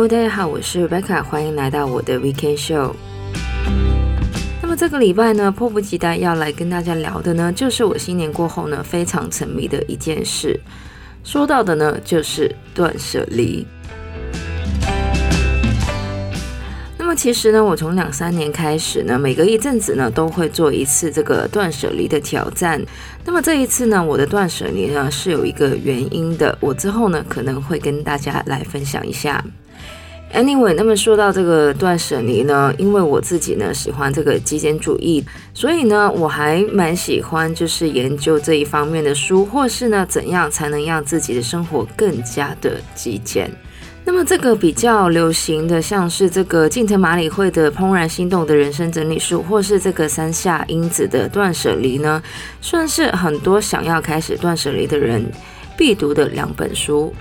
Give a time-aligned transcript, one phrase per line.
[0.00, 2.92] Hello，大家好，我是 Rebecca，欢迎来到我的 Weekend Show。
[4.62, 10.60] 那么这个礼拜呢，迫不及待要来跟大家聊的呢，就是我新年过后呢非常沉迷的一件事。
[11.24, 13.66] 说到的呢，就是断舍离。
[16.96, 22.80] 那么其实呢，我从两三年开始呢，每隔一阵子呢，都会做一次这个断舍离的挑战。
[23.24, 29.44] 那么这一次呢，我的断舍离呢是有一个原因的，我之后呢可能会跟大家来分享一下。
[30.34, 43.50] Anyway，那么说到这个断舍离呢，因为我自己呢喜欢这个极简主义，所以呢我还蛮喜欢就是研究这一方面的书，或是呢怎样才能让自己的生活更加的极简。
[44.04, 52.22] 那么这个比较流行的，像是这个近藤麻理惠的《怦然心动的人生整理术》，或是这个三下英子的《断舍离》呢，
[52.60, 55.24] 算是很多想要开始断舍离的人
[55.76, 57.12] 必读的两本书。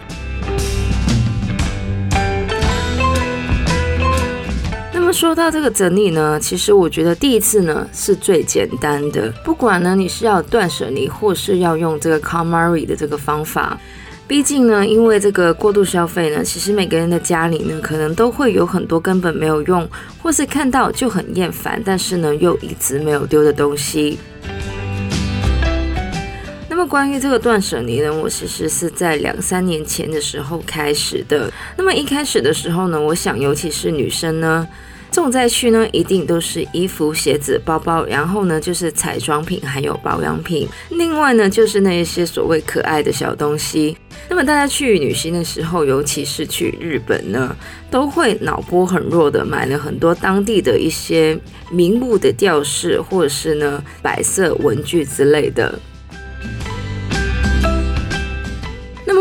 [5.07, 9.31] 么说到这个整理呢，其实我觉得第一次呢是最简单的。
[9.41, 13.79] 不管呢你是要断舍离，或是要用这个 Calmarie 的这个方法，
[14.27, 19.89] 毕竟呢，因为这个过度消费呢，其实每个人的家里呢，可能都会有很多根本没有用，
[20.21, 24.19] 或是看到就很厌烦，但是呢又一直没有丢的东西。
[26.67, 31.49] 那么关于这个断舍离呢，我其实是在两三年前的时候开始的。
[31.77, 34.67] 那么一开始的时候呢，我想尤其是女生呢。
[35.11, 40.67] 重灾区呢，一定都是衣服、鞋子、包包，然后呢就是彩妆品，还有保养品。
[40.89, 43.97] 另外呢就是那一些所谓可爱的小东西。
[44.29, 47.55] 那么大家去旅行的时候，尤其是去日本呢，
[47.89, 51.37] 都会脑波很弱的买了很多当地的一些
[51.71, 55.79] 名物的吊饰，或者是呢摆设文具之类的。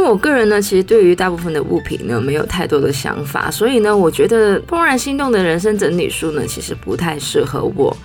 [0.08, 7.96] 我个人呢，其实对于大部分的物品呢，没有太多的想法，所以呢，我觉得《怦然心动的人生整理书》呢，其实不太适合我。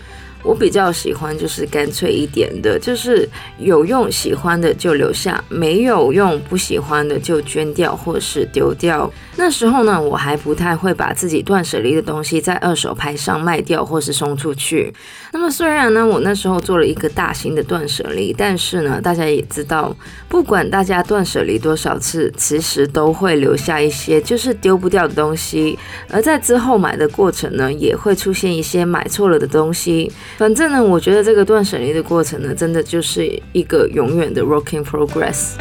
[0.43, 3.27] 我比较喜欢就是干脆一点的，就是
[3.59, 9.11] 有用喜欢的就留下，没有用不喜欢的就捐掉或是丢掉。
[9.37, 14.93] 那时候呢，我还不太会把自己断舍离的东西在二手拍上卖掉或是送出去。
[15.31, 19.95] 那么虽然呢，我那时候做了一个大型的断舍离，但是呢，大家也知道，
[20.27, 25.77] 不管大家断舍离多少次，其实都会留下一些就是丢不掉的东西，
[26.09, 30.11] 而在之后买的过程呢，也会出现一些买错了的东西。
[30.37, 35.51] 反正呢，我觉得这个断舍离的过程呢，真的就是一个永远的 work in progress。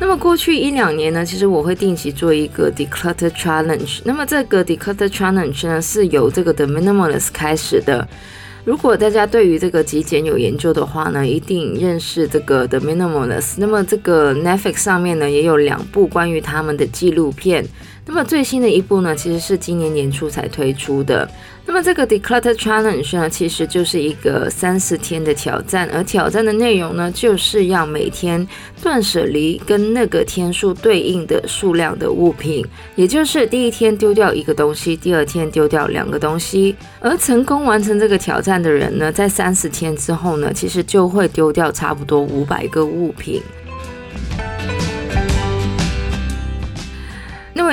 [0.00, 4.00] 那么过去一两年呢，其实我会定期做一个 declutter challenge。
[4.04, 8.08] 那么这个 declutter challenge 呢，是由这个 The Minimalist 开始的。
[8.64, 13.54] 如果大家对于这个极简有研究的话呢，一定认识这个 The Minimalist。
[13.58, 17.66] 那么这个 Netflix 上面呢，也有两部关于他们的纪录片。
[18.04, 21.28] 那么最新的一部呢，其实是今年年初才推出的。
[21.64, 28.46] 那么这个 Declutter Challenge 呢，其实就是一个三十天的挑战，而挑战的内容呢，就是要每天
[28.82, 36.74] 断舍离跟那个天数对应的数量的物品，也就是第一天丢掉一个东西，第二天丢掉两个东西。
[36.98, 43.40] 而成功完成这个挑战的人呢，在三十天之后呢，其实就会丢掉差不多五百个物品。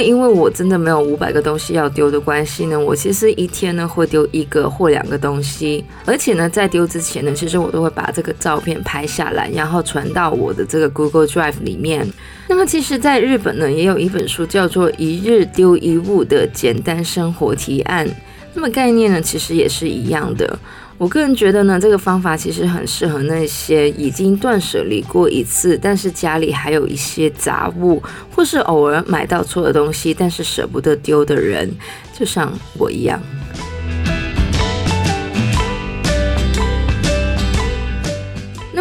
[0.02, 12.08] 因为我真的没有五百个东西要丢的关系呢，我其实一天呢会丢一个或两个东西，而且呢在丢之前呢，其实我都会把这个照片拍下来，然后传到我的这个 Google Drive 里面。
[12.48, 18.08] 那么其实在日本呢，也有一本书叫做《一日丢一物的简单生活提案》，
[18.54, 20.58] 那么概念呢其实也是一样的。
[21.00, 28.04] 我个人觉得呢，这个方法其实很适合那些已经断舍离过一次，但是家里还有一些杂物，
[28.36, 31.72] 或是偶尔买到错的东西，但是舍不得丢的人，
[32.14, 33.18] 就像我一样。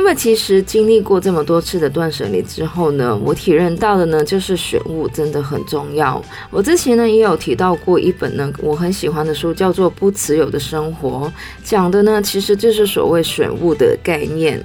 [0.09, 6.25] 那其实经历过这么多次的断舍离之后呢，我体认到的呢，就是选物真的很重要。
[6.51, 11.31] 我之前呢也有提到过一本呢我很喜欢的书，叫做《不持有的生活》，
[11.63, 14.65] 讲的呢其实就是所谓选物的概念，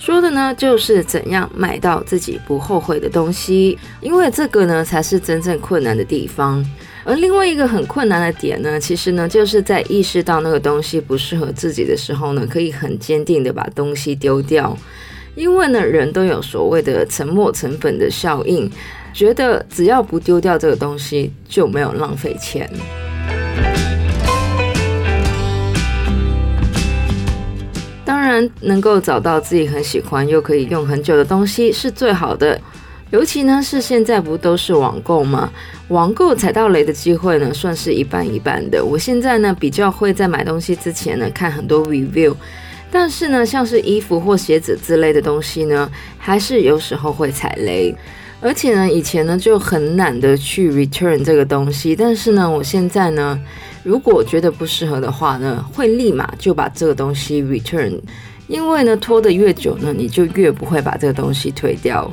[0.00, 6.66] 说的呢就是怎样买到自己不后悔的东西，因为这个呢才是真正困难的地方。
[7.08, 14.76] 而另外一个很困难的点呢，其实呢，就是在意识到那个东西不适合自己的时候呢，可以很坚定的把东西丢掉。
[15.36, 18.68] 因为呢，人都有所谓的沉没成本的效应，
[19.12, 22.68] 觉得只要不丢掉这个东西，就没有浪费钱。
[28.04, 32.60] 当然能够找到自己很喜欢又可以用很久的东西是最好的。
[33.10, 35.50] 尤其呢是现在不都是网购吗？
[35.88, 38.84] 网购踩到雷的机会呢算是一半一半的。
[38.84, 42.34] 我现在呢比较会在买东西之前呢看很多 review，
[42.90, 45.88] 但是呢像是衣服或鞋子之类的东西呢，
[46.18, 47.94] 还是有时候会踩雷。
[48.38, 53.40] 而且呢，以前呢就很懒得去 return 这个东西，但是呢，我现在呢，
[53.82, 57.98] 如果觉得不适合的话呢，会立马就把这个东西 return，
[58.46, 62.12] 因为呢，拖得越久呢，你就越不会把这个东西退掉。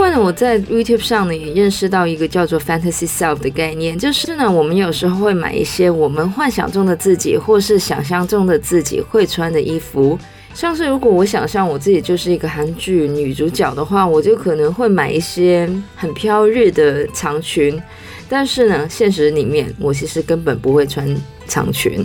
[0.00, 10.18] 外呢，我在 YouTube 上呢也认识到一个叫做 Fantasy Self 的概念，就是呢，我们有时候会买一些我们幻想中的自己，或是想象中的自己会穿的衣服。
[10.54, 17.80] 像是如果我想象我自己就是一个韩剧女主角的话，我就可能会买一些很飘逸的长裙。
[18.28, 22.04] 但是呢，现实里面我其实根本不会穿长裙。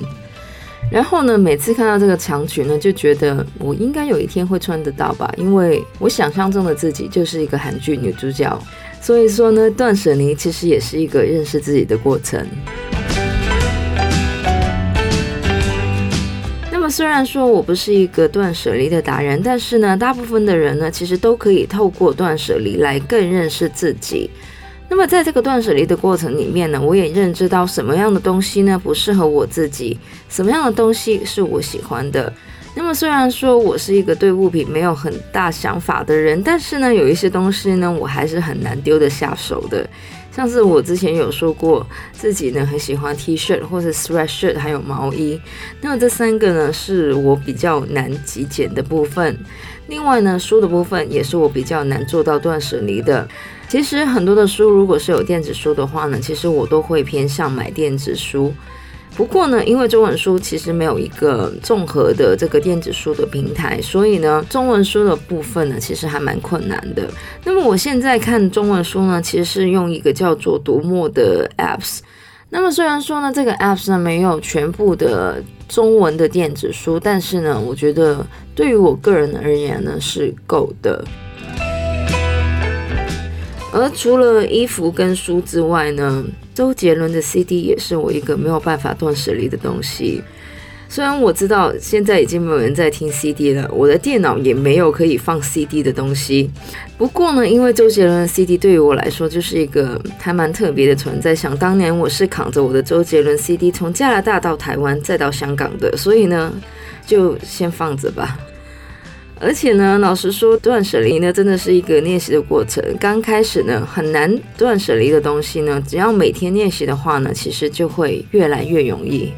[0.92, 8.58] 然后呢，每次看到这个长裙呢，就觉得我应该有一天会穿得到吧，因为我想象中的自己就是一个韩剧女主角。
[9.02, 12.46] 所以说呢，断舍离其实也是一个认识自己的过程。
[16.88, 24.30] 虽然说我不是一个断舍离的达人，但是呢，大部分的人呢，其实都可以透过断舍离来更认识自己。
[24.88, 29.98] 那么在这个断舍离的过程里面呢，我也认知到什么样的东西呢不适合我自己，
[30.30, 32.32] 什么样的东西是我喜欢的。
[32.78, 39.90] 那么虽然说我是一个对物品没有很大想法的人，但是呢，有一些东西呢，我还是很难丢得下手的。
[40.32, 45.40] 像是我之前有说过，自己呢很喜欢 T 恤或者 sweatshirt，还有毛衣。
[45.80, 49.38] 那么这三个呢是我比较难极简的部分。
[49.88, 53.26] 另外呢，书的部分也是我比较难做到断舍离的。
[53.68, 58.54] 其实很多的书，如果是有电子书的话呢，其实我都会偏向买电子书。
[59.18, 67.10] 不过呢，因为中文书其实没有一个综合的这个电子书的平台，所以呢，中文书的部分呢，其实还蛮困难的。
[67.44, 72.00] 那么我现在看中文书呢，其实是用一个叫做读墨的 apps。
[72.50, 81.04] 那么虽然说呢，这个 apps 呢没有全部的中文的电子书，但是呢，我觉得对于我个人而言呢，是够的。
[83.76, 86.24] 而除了衣服跟书之外呢，
[86.54, 90.24] 周杰伦的 CD 也是我一个没有办法断舍离的东西。
[90.88, 96.50] 虽然我知道现在已经没有人在听 CD 了，我的电脑也没有可以放 CD 的东西。
[96.98, 101.36] 不过呢，因为周杰伦的 CD 对于我来说就是一个还蛮特别的存在。
[101.36, 106.54] 想当年我是扛着我的周杰伦 CD 从加拿大到台湾再到香港的，所以呢，
[107.06, 108.40] 就先放着吧。
[109.40, 112.82] 而且呢，老实说，断舍离呢，真的是一个练习的过程。
[113.00, 119.32] 刚开始呢，很难断舍离的东西呢，只要每天练习的话呢，其实就会越来越容易。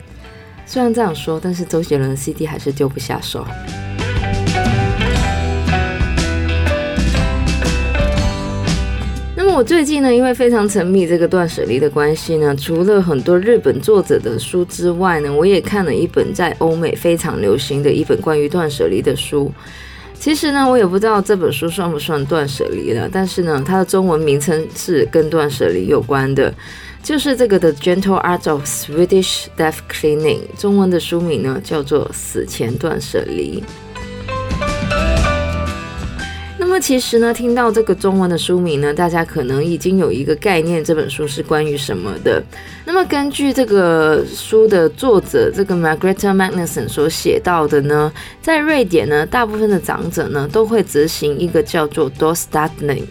[0.66, 3.46] 虽然这样说，但是周杰伦的 CD 还是丢不下手。
[9.58, 19.52] 我最近呢，因为非常沉迷这个断舍离的关系呢，除了很多日本作者的书之外呢，我也看了一本在欧美非常流行的一本关于断舍离的书。
[20.14, 26.54] 其实呢，我也不知道这本书算不算断舍离了，但是呢，它的中文名称是跟断舍离有关的，
[27.02, 33.64] 就是这个的《Gentle Art of Swedish Death Cleaning》，中文的书名呢叫做《死前断舍离》。
[36.78, 42.40] 那其实呢，听到这个中文的书名呢，大家可能已经有一个概念，这本书是关于什么的。
[42.86, 53.08] 那么根据这个书的作者这个 Margaret Magnuson 所写到的呢，在瑞典呢，大部分的长者呢都会执行一个叫做 d o s t a t n i n g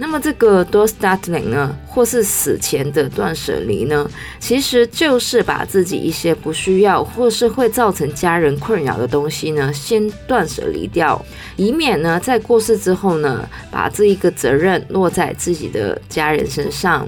[0.00, 11.20] 那么这个 Dödsdatum 呢，或是死前的断舍离呢，其实就是把自己一些不需要或是会造成家人困扰的东西呢，先断舍离掉，
[11.56, 17.06] 以免呢在过世之后呢，把这一个责任落在自己的家人身上。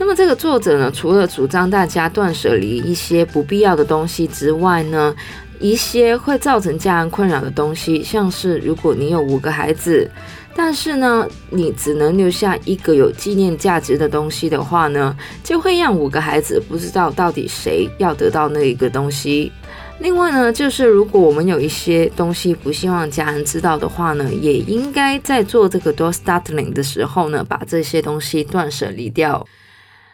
[0.00, 5.14] 那么这个作者呢，除了主张大家断舍离一些不必要的东西之外呢，
[5.60, 10.10] 一些会造成家人困扰的东西，像是如果你有五个孩子。
[10.56, 19.52] 但是呢，你只能留下一个有纪念价值的东西的话呢，就会让五个孩子不知道到底谁要得到那一个东西。
[20.00, 29.46] 另外呢，就是如果我们有一些东西不希望家人知道的话呢，也应该在做这个 Dödsdatum 的时候呢，把这些东西断舍离掉。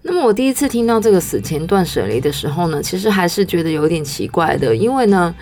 [0.05, 5.35] 那么我第一次听到这个死前断舍离的时候呢，其实还是觉得有点奇怪的，因为呢。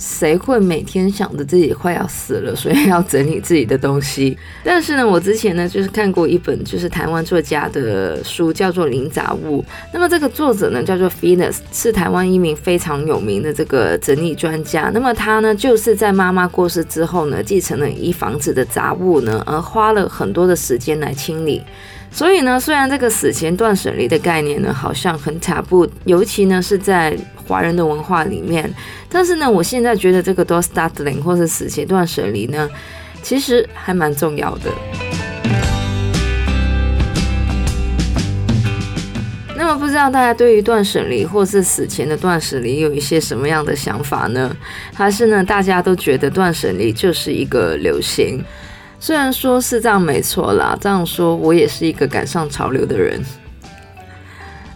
[0.00, 4.38] 谁会每天想着自己快要死了，所以要整理自己的东西？
[4.62, 9.60] 但是呢，我之前呢就是看过一本就是台湾作家的书，叫做《零杂物》。
[9.92, 14.88] 那么这个作者呢叫做 Venus，是台湾一名非常有名的这个整理专家。
[14.94, 21.60] 那么他呢就是在妈妈过世之后呢，继承了一房子的杂物呢，而花了很多的时间来清理。
[22.10, 28.68] 所以呢，虽然这个死前断舍离的概念呢好像很塔布，尤其呢是在华人的文化里面，
[29.08, 32.68] 但是呢，我现在觉得这个 Doorstopping 或是死前断舍离呢，
[33.22, 34.70] 其实还蛮重要的。
[39.56, 44.56] 那么，不知道大家对于断舍离或是死前的断舍离有一些什么样的想法呢？
[44.94, 48.42] 还是呢，大家都觉得断舍离就是一个流行？
[49.00, 53.20] 虽然说是这样没错啦，这样说我也是一个赶上潮流的人。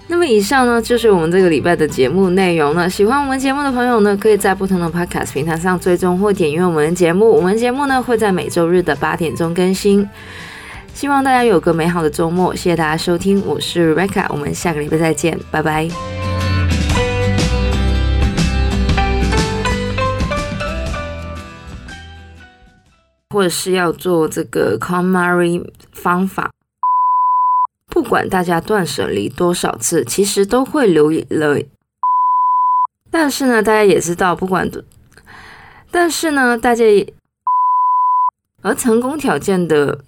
[0.09, 2.89] 那么以上呢，就是我们这个礼拜的节目内容了。
[2.89, 7.31] 喜欢我们节目的朋友呢，可以在不同的 Podcast 平台上追踪或点阅我们的节目。
[7.31, 10.07] 我们节目呢会在每周日的八点钟更新。
[10.93, 16.22] 希望大家有个美好的周末，谢谢大家收听，我是 Rebecca，我们下个礼拜再见，拜拜。
[23.33, 26.53] 或者是要做这个 c o m a r i 方法。
[27.89, 31.69] 不管大家断舍离多少次，其实都会流眼泪。
[33.11, 34.71] 但是呢，大家也知道，不管，
[35.91, 37.13] 但是呢，大家也，
[38.63, 40.05] 而成功条件的。